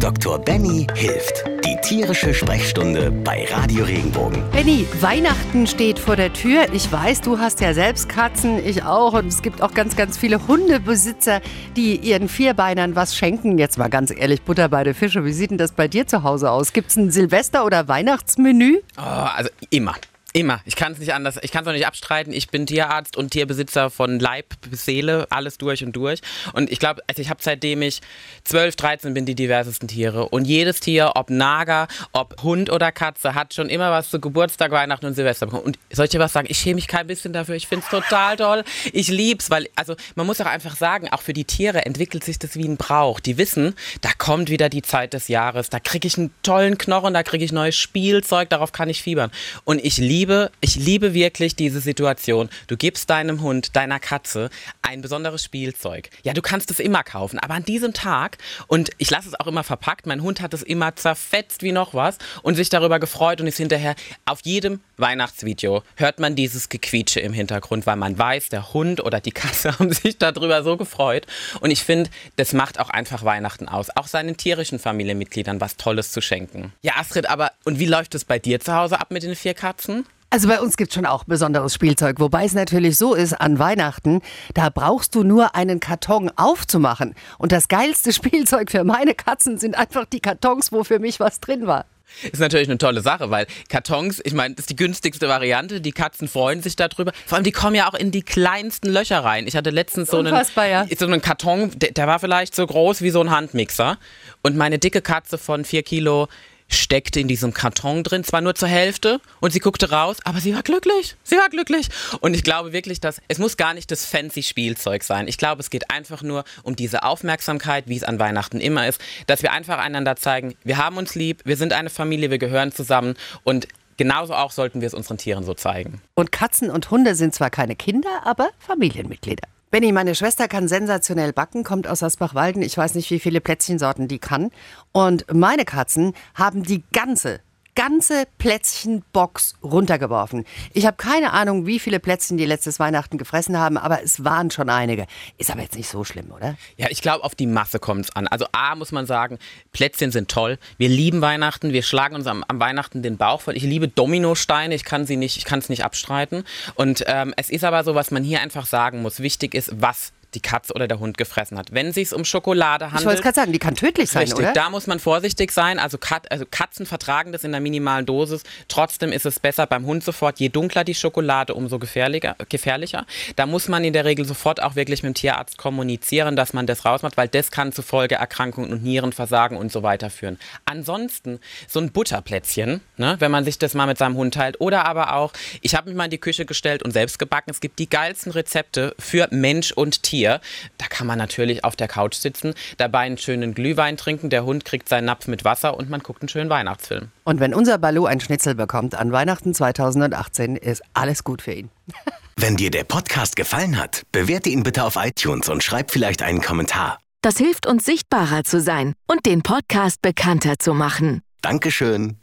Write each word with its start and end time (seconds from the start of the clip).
Dr. 0.00 0.38
Benny 0.38 0.86
hilft. 0.94 1.44
Die 1.64 1.76
tierische 1.82 2.32
Sprechstunde 2.32 3.10
bei 3.10 3.46
Radio 3.50 3.84
Regenbogen. 3.84 4.42
Benny, 4.52 4.86
Weihnachten 5.00 5.66
steht 5.66 5.98
vor 5.98 6.14
der 6.14 6.32
Tür. 6.32 6.72
Ich 6.72 6.90
weiß, 6.90 7.20
du 7.22 7.40
hast 7.40 7.60
ja 7.60 7.74
selbst 7.74 8.08
Katzen, 8.08 8.64
ich 8.64 8.84
auch. 8.84 9.14
Und 9.14 9.26
es 9.26 9.42
gibt 9.42 9.60
auch 9.60 9.74
ganz, 9.74 9.96
ganz 9.96 10.16
viele 10.16 10.46
Hundebesitzer, 10.46 11.40
die 11.76 11.96
ihren 11.96 12.28
Vierbeinern 12.28 12.94
was 12.94 13.16
schenken. 13.16 13.58
Jetzt 13.58 13.76
mal 13.76 13.88
ganz 13.88 14.12
ehrlich, 14.16 14.42
Butter 14.42 14.68
bei 14.68 14.84
der 14.84 14.94
Fische. 14.94 15.24
Wie 15.24 15.32
sieht 15.32 15.50
denn 15.50 15.58
das 15.58 15.72
bei 15.72 15.88
dir 15.88 16.06
zu 16.06 16.22
Hause 16.22 16.52
aus? 16.52 16.72
Gibt 16.72 16.90
es 16.90 16.96
ein 16.96 17.10
Silvester- 17.10 17.64
oder 17.64 17.88
Weihnachtsmenü? 17.88 18.78
Oh, 18.98 19.02
also 19.02 19.50
immer. 19.70 19.94
Immer. 20.38 20.60
Ich 20.66 20.76
kann 20.76 20.92
es 20.92 21.00
nicht 21.00 21.12
anders, 21.12 21.36
ich 21.42 21.50
kann 21.50 21.64
es 21.64 21.68
auch 21.68 21.72
nicht 21.72 21.88
abstreiten. 21.88 22.32
Ich 22.32 22.48
bin 22.48 22.64
Tierarzt 22.64 23.16
und 23.16 23.30
Tierbesitzer 23.30 23.90
von 23.90 24.20
Leib 24.20 24.54
bis 24.70 24.84
Seele, 24.84 25.26
alles 25.30 25.58
durch 25.58 25.82
und 25.82 25.96
durch. 25.96 26.20
Und 26.52 26.70
ich 26.70 26.78
glaube, 26.78 27.02
also 27.08 27.20
ich 27.20 27.28
habe 27.28 27.40
seitdem 27.42 27.82
ich 27.82 28.02
12, 28.44 28.76
13 28.76 29.14
bin, 29.14 29.26
die 29.26 29.34
diversesten 29.34 29.88
Tiere. 29.88 30.28
Und 30.28 30.44
jedes 30.44 30.78
Tier, 30.78 31.14
ob 31.16 31.28
Nager, 31.30 31.88
ob 32.12 32.40
Hund 32.40 32.70
oder 32.70 32.92
Katze, 32.92 33.34
hat 33.34 33.52
schon 33.52 33.68
immer 33.68 33.90
was 33.90 34.10
zu 34.10 34.20
Geburtstag, 34.20 34.70
Weihnachten 34.70 35.06
und 35.06 35.14
Silvester 35.14 35.46
bekommen. 35.46 35.64
Und 35.64 35.78
soll 35.90 36.04
ich 36.04 36.12
dir 36.12 36.20
was 36.20 36.32
sagen? 36.32 36.46
Ich 36.48 36.58
schäme 36.58 36.76
mich 36.76 36.86
kein 36.86 37.08
bisschen 37.08 37.32
dafür. 37.32 37.56
Ich 37.56 37.66
finde 37.66 37.84
es 37.84 37.90
total 37.90 38.36
toll. 38.36 38.62
Ich 38.92 39.08
lieb's, 39.08 39.50
weil, 39.50 39.68
also 39.74 39.96
man 40.14 40.24
muss 40.24 40.40
auch 40.40 40.46
einfach 40.46 40.76
sagen, 40.76 41.08
auch 41.08 41.22
für 41.22 41.32
die 41.32 41.46
Tiere 41.46 41.84
entwickelt 41.84 42.22
sich 42.22 42.38
das 42.38 42.54
wie 42.54 42.68
ein 42.68 42.76
Brauch. 42.76 43.18
Die 43.18 43.38
wissen, 43.38 43.74
da 44.02 44.10
kommt 44.16 44.50
wieder 44.50 44.68
die 44.68 44.82
Zeit 44.82 45.14
des 45.14 45.26
Jahres. 45.26 45.68
Da 45.68 45.80
kriege 45.80 46.06
ich 46.06 46.16
einen 46.16 46.30
tollen 46.44 46.78
Knochen, 46.78 47.12
da 47.12 47.24
kriege 47.24 47.44
ich 47.44 47.50
neues 47.50 47.74
Spielzeug, 47.74 48.50
darauf 48.50 48.70
kann 48.70 48.88
ich 48.88 49.02
fiebern. 49.02 49.32
Und 49.64 49.84
ich 49.84 49.96
liebe 49.96 50.27
liebe, 50.28 50.50
ich 50.60 50.76
liebe 50.76 51.14
wirklich 51.14 51.56
diese 51.56 51.80
Situation. 51.80 52.50
Du 52.66 52.76
gibst 52.76 53.08
deinem 53.08 53.40
Hund, 53.40 53.74
deiner 53.74 53.98
Katze 53.98 54.50
ein 54.82 55.00
besonderes 55.00 55.42
Spielzeug. 55.42 56.10
Ja, 56.22 56.34
du 56.34 56.42
kannst 56.42 56.70
es 56.70 56.80
immer 56.80 57.02
kaufen, 57.02 57.38
aber 57.38 57.54
an 57.54 57.64
diesem 57.64 57.94
Tag, 57.94 58.36
und 58.66 58.90
ich 58.98 59.08
lasse 59.08 59.28
es 59.28 59.40
auch 59.40 59.46
immer 59.46 59.64
verpackt, 59.64 60.06
mein 60.06 60.22
Hund 60.22 60.42
hat 60.42 60.52
es 60.52 60.62
immer 60.62 60.94
zerfetzt 60.96 61.62
wie 61.62 61.72
noch 61.72 61.94
was 61.94 62.18
und 62.42 62.56
sich 62.56 62.68
darüber 62.68 63.00
gefreut 63.00 63.40
und 63.40 63.46
ist 63.46 63.56
hinterher 63.56 63.94
auf 64.26 64.40
jedem 64.42 64.80
Weihnachtsvideo 64.98 65.82
hört 65.96 66.20
man 66.20 66.34
dieses 66.36 66.68
Gequietsche 66.68 67.20
im 67.20 67.32
Hintergrund, 67.32 67.86
weil 67.86 67.96
man 67.96 68.18
weiß, 68.18 68.50
der 68.50 68.74
Hund 68.74 69.02
oder 69.02 69.20
die 69.20 69.30
Katze 69.30 69.72
haben 69.78 69.92
sich 69.92 70.18
darüber 70.18 70.62
so 70.62 70.76
gefreut. 70.76 71.26
Und 71.60 71.70
ich 71.70 71.82
finde, 71.82 72.10
das 72.36 72.52
macht 72.52 72.78
auch 72.80 72.90
einfach 72.90 73.24
Weihnachten 73.24 73.68
aus, 73.68 73.88
auch 73.94 74.08
seinen 74.08 74.36
tierischen 74.36 74.78
Familienmitgliedern 74.78 75.60
was 75.60 75.76
Tolles 75.76 76.12
zu 76.12 76.20
schenken. 76.20 76.72
Ja, 76.82 76.96
Astrid, 76.96 77.30
aber 77.30 77.52
und 77.64 77.78
wie 77.78 77.86
läuft 77.86 78.14
es 78.14 78.24
bei 78.24 78.38
dir 78.38 78.60
zu 78.60 78.74
Hause 78.74 79.00
ab 79.00 79.10
mit 79.10 79.22
den 79.22 79.34
vier 79.34 79.54
Katzen? 79.54 80.04
Also 80.30 80.46
bei 80.46 80.60
uns 80.60 80.76
gibt 80.76 80.90
es 80.90 80.94
schon 80.94 81.06
auch 81.06 81.24
besonderes 81.24 81.72
Spielzeug, 81.72 82.20
wobei 82.20 82.44
es 82.44 82.52
natürlich 82.52 82.98
so 82.98 83.14
ist, 83.14 83.32
an 83.32 83.58
Weihnachten, 83.58 84.20
da 84.52 84.68
brauchst 84.68 85.14
du 85.14 85.22
nur 85.22 85.54
einen 85.54 85.80
Karton 85.80 86.30
aufzumachen. 86.36 87.14
Und 87.38 87.50
das 87.50 87.68
geilste 87.68 88.12
Spielzeug 88.18 88.70
für 88.70 88.84
meine 88.84 89.14
Katzen 89.14 89.58
sind 89.58 89.78
einfach 89.78 90.04
die 90.04 90.20
Kartons, 90.20 90.70
wo 90.70 90.84
für 90.84 90.98
mich 90.98 91.18
was 91.18 91.40
drin 91.40 91.66
war. 91.66 91.86
Ist 92.22 92.40
natürlich 92.40 92.68
eine 92.68 92.78
tolle 92.78 93.00
Sache, 93.00 93.30
weil 93.30 93.46
Kartons, 93.68 94.20
ich 94.24 94.32
meine, 94.32 94.54
das 94.54 94.64
ist 94.64 94.70
die 94.70 94.76
günstigste 94.76 95.28
Variante. 95.28 95.80
Die 95.80 95.92
Katzen 95.92 96.26
freuen 96.26 96.62
sich 96.62 96.74
darüber. 96.74 97.12
Vor 97.26 97.36
allem, 97.36 97.44
die 97.44 97.52
kommen 97.52 97.74
ja 97.74 97.88
auch 97.88 97.94
in 97.94 98.10
die 98.10 98.22
kleinsten 98.22 98.88
Löcher 98.88 99.24
rein. 99.24 99.46
Ich 99.46 99.56
hatte 99.56 99.70
letztens 99.70 100.10
so 100.10 100.18
einen, 100.18 100.34
ja. 100.34 100.86
so 100.98 101.06
einen 101.06 101.20
Karton, 101.20 101.70
der, 101.78 101.92
der 101.92 102.06
war 102.06 102.18
vielleicht 102.18 102.54
so 102.54 102.66
groß 102.66 103.02
wie 103.02 103.10
so 103.10 103.20
ein 103.20 103.30
Handmixer. 103.30 103.98
Und 104.42 104.56
meine 104.56 104.78
dicke 104.78 105.02
Katze 105.02 105.38
von 105.38 105.64
vier 105.64 105.82
Kilo 105.82 106.28
steckte 106.68 107.20
in 107.20 107.28
diesem 107.28 107.54
Karton 107.54 108.02
drin, 108.02 108.24
zwar 108.24 108.40
nur 108.40 108.54
zur 108.54 108.68
Hälfte 108.68 109.20
und 109.40 109.52
sie 109.52 109.60
guckte 109.60 109.90
raus, 109.90 110.18
aber 110.24 110.40
sie 110.40 110.54
war 110.54 110.62
glücklich. 110.62 111.16
Sie 111.22 111.36
war 111.36 111.48
glücklich. 111.48 111.88
Und 112.20 112.34
ich 112.34 112.44
glaube 112.44 112.72
wirklich, 112.72 113.00
dass 113.00 113.20
es 113.28 113.38
muss 113.38 113.56
gar 113.56 113.74
nicht 113.74 113.90
das 113.90 114.04
fancy 114.04 114.42
Spielzeug 114.42 115.02
sein. 115.02 115.28
Ich 115.28 115.38
glaube, 115.38 115.60
es 115.60 115.70
geht 115.70 115.90
einfach 115.90 116.22
nur 116.22 116.44
um 116.62 116.76
diese 116.76 117.02
Aufmerksamkeit, 117.02 117.88
wie 117.88 117.96
es 117.96 118.04
an 118.04 118.18
Weihnachten 118.18 118.60
immer 118.60 118.86
ist, 118.86 119.00
dass 119.26 119.42
wir 119.42 119.52
einfach 119.52 119.78
einander 119.78 120.16
zeigen, 120.16 120.54
wir 120.64 120.76
haben 120.76 120.96
uns 120.96 121.14
lieb, 121.14 121.42
wir 121.44 121.56
sind 121.56 121.72
eine 121.72 121.90
Familie, 121.90 122.30
wir 122.30 122.38
gehören 122.38 122.72
zusammen 122.72 123.14
und 123.44 123.68
Genauso 123.98 124.32
auch 124.32 124.52
sollten 124.52 124.80
wir 124.80 124.86
es 124.86 124.94
unseren 124.94 125.18
Tieren 125.18 125.42
so 125.42 125.54
zeigen. 125.54 126.00
Und 126.14 126.30
Katzen 126.30 126.70
und 126.70 126.88
Hunde 126.92 127.16
sind 127.16 127.34
zwar 127.34 127.50
keine 127.50 127.74
Kinder, 127.74 128.20
aber 128.24 128.50
Familienmitglieder. 128.60 129.48
Benny, 129.70 129.92
meine 129.92 130.14
Schwester 130.14 130.48
kann 130.48 130.66
sensationell 130.66 131.34
backen, 131.34 131.62
kommt 131.62 131.88
aus 131.88 132.02
Asbach-Walden. 132.02 132.62
Ich 132.62 132.78
weiß 132.78 132.94
nicht, 132.94 133.10
wie 133.10 133.18
viele 133.18 133.42
Plätzchensorten 133.42 134.08
die 134.08 134.18
kann. 134.18 134.50
Und 134.92 135.26
meine 135.30 135.66
Katzen 135.66 136.14
haben 136.34 136.62
die 136.62 136.84
ganze 136.94 137.40
ganze 137.78 138.24
Plätzchenbox 138.38 139.54
runtergeworfen. 139.62 140.44
Ich 140.72 140.84
habe 140.84 140.96
keine 140.96 141.32
Ahnung, 141.32 141.64
wie 141.64 141.78
viele 141.78 142.00
Plätzchen 142.00 142.36
die 142.36 142.44
letztes 142.44 142.80
Weihnachten 142.80 143.18
gefressen 143.18 143.56
haben, 143.56 143.78
aber 143.78 144.02
es 144.02 144.24
waren 144.24 144.50
schon 144.50 144.68
einige. 144.68 145.06
Ist 145.36 145.52
aber 145.52 145.62
jetzt 145.62 145.76
nicht 145.76 145.88
so 145.88 146.02
schlimm, 146.02 146.32
oder? 146.32 146.56
Ja, 146.76 146.88
ich 146.90 147.02
glaube, 147.02 147.22
auf 147.22 147.36
die 147.36 147.46
Masse 147.46 147.78
kommt 147.78 148.06
es 148.06 148.16
an. 148.16 148.26
Also 148.26 148.46
A 148.50 148.74
muss 148.74 148.90
man 148.90 149.06
sagen, 149.06 149.38
Plätzchen 149.70 150.10
sind 150.10 150.28
toll. 150.28 150.58
Wir 150.76 150.88
lieben 150.88 151.20
Weihnachten, 151.20 151.72
wir 151.72 151.84
schlagen 151.84 152.16
uns 152.16 152.26
am, 152.26 152.44
am 152.48 152.58
Weihnachten 152.58 153.00
den 153.04 153.16
Bauch 153.16 153.42
voll. 153.42 153.56
Ich 153.56 153.62
liebe 153.62 153.86
Dominosteine, 153.86 154.74
ich 154.74 154.82
kann 154.82 155.06
sie 155.06 155.16
nicht, 155.16 155.36
ich 155.36 155.44
kann 155.44 155.60
es 155.60 155.68
nicht 155.68 155.84
abstreiten. 155.84 156.42
Und 156.74 157.04
ähm, 157.06 157.32
es 157.36 157.48
ist 157.48 157.62
aber 157.62 157.84
so, 157.84 157.94
was 157.94 158.10
man 158.10 158.24
hier 158.24 158.40
einfach 158.40 158.66
sagen 158.66 159.02
muss, 159.02 159.20
wichtig 159.20 159.54
ist, 159.54 159.70
was 159.80 160.12
die 160.34 160.40
Katze 160.40 160.74
oder 160.74 160.86
der 160.86 160.98
Hund 160.98 161.16
gefressen 161.16 161.58
hat. 161.58 161.72
Wenn 161.72 161.88
es 161.88 161.94
sich 161.94 162.12
um 162.12 162.24
Schokolade 162.24 162.86
handelt. 162.86 163.00
Ich 163.00 163.06
wollte 163.06 163.22
gerade 163.22 163.34
sagen, 163.34 163.52
die 163.52 163.58
kann 163.58 163.74
tödlich 163.74 164.10
sein, 164.10 164.22
richtig, 164.22 164.38
oder? 164.38 164.52
Da 164.52 164.68
muss 164.70 164.86
man 164.86 165.00
vorsichtig 165.00 165.52
sein. 165.52 165.78
Also, 165.78 165.96
Kat 165.96 166.30
also, 166.30 166.44
Katzen 166.50 166.86
vertragen 166.86 167.32
das 167.32 167.44
in 167.44 167.52
der 167.52 167.60
minimalen 167.60 168.04
Dosis. 168.04 168.42
Trotzdem 168.68 169.10
ist 169.10 169.24
es 169.24 169.40
besser 169.40 169.66
beim 169.66 169.86
Hund 169.86 170.04
sofort. 170.04 170.38
Je 170.38 170.50
dunkler 170.50 170.84
die 170.84 170.94
Schokolade, 170.94 171.54
umso 171.54 171.78
gefährlicher. 171.78 172.36
gefährlicher. 172.48 173.06
Da 173.36 173.46
muss 173.46 173.68
man 173.68 173.84
in 173.84 173.92
der 173.92 174.04
Regel 174.04 174.26
sofort 174.26 174.62
auch 174.62 174.76
wirklich 174.76 175.02
mit 175.02 175.14
dem 175.14 175.14
Tierarzt 175.14 175.56
kommunizieren, 175.56 176.36
dass 176.36 176.52
man 176.52 176.66
das 176.66 176.84
rausmacht, 176.84 177.16
weil 177.16 177.28
das 177.28 177.50
kann 177.50 177.72
zu 177.72 177.82
Folgeerkrankungen 177.82 178.70
und 178.70 178.82
Nierenversagen 178.82 179.56
und 179.56 179.72
so 179.72 179.82
weiter 179.82 180.10
führen. 180.10 180.38
Ansonsten 180.66 181.40
so 181.66 181.80
ein 181.80 181.90
Butterplätzchen, 181.90 182.82
ne, 182.98 183.16
wenn 183.18 183.30
man 183.30 183.44
sich 183.44 183.58
das 183.58 183.72
mal 183.74 183.86
mit 183.86 183.96
seinem 183.96 184.16
Hund 184.16 184.34
teilt. 184.34 184.60
Oder 184.60 184.84
aber 184.84 185.14
auch, 185.14 185.32
ich 185.62 185.74
habe 185.74 185.88
mich 185.88 185.96
mal 185.96 186.04
in 186.04 186.10
die 186.10 186.18
Küche 186.18 186.44
gestellt 186.44 186.82
und 186.82 186.92
selbst 186.92 187.18
gebacken. 187.18 187.50
Es 187.50 187.60
gibt 187.60 187.78
die 187.78 187.88
geilsten 187.88 188.32
Rezepte 188.32 188.94
für 188.98 189.28
Mensch 189.30 189.72
und 189.72 190.02
Tier 190.02 190.17
hier. 190.18 190.40
Da 190.78 190.86
kann 190.86 191.06
man 191.06 191.18
natürlich 191.18 191.64
auf 191.64 191.76
der 191.76 191.88
Couch 191.88 192.14
sitzen, 192.14 192.54
dabei 192.76 193.00
einen 193.00 193.18
schönen 193.18 193.54
Glühwein 193.54 193.96
trinken, 193.96 194.30
der 194.30 194.44
Hund 194.44 194.64
kriegt 194.64 194.88
seinen 194.88 195.06
Napf 195.06 195.26
mit 195.28 195.44
Wasser 195.44 195.76
und 195.76 195.88
man 195.88 196.00
guckt 196.00 196.22
einen 196.22 196.28
schönen 196.28 196.50
Weihnachtsfilm. 196.50 197.08
Und 197.24 197.40
wenn 197.40 197.54
unser 197.54 197.78
Balu 197.78 198.06
ein 198.06 198.20
Schnitzel 198.20 198.54
bekommt 198.54 198.94
an 198.94 199.12
Weihnachten 199.12 199.54
2018, 199.54 200.56
ist 200.56 200.82
alles 200.94 201.24
gut 201.24 201.42
für 201.42 201.52
ihn. 201.52 201.70
Wenn 202.40 202.56
dir 202.56 202.70
der 202.70 202.84
Podcast 202.84 203.34
gefallen 203.34 203.80
hat, 203.80 204.02
bewerte 204.12 204.48
ihn 204.48 204.62
bitte 204.62 204.84
auf 204.84 204.94
iTunes 204.94 205.48
und 205.48 205.64
schreib 205.64 205.90
vielleicht 205.90 206.22
einen 206.22 206.40
Kommentar. 206.40 207.00
Das 207.20 207.36
hilft 207.36 207.66
uns 207.66 207.84
sichtbarer 207.84 208.44
zu 208.44 208.60
sein 208.60 208.94
und 209.08 209.26
den 209.26 209.42
Podcast 209.42 210.02
bekannter 210.02 210.56
zu 210.56 210.72
machen. 210.72 211.22
Dankeschön. 211.42 212.16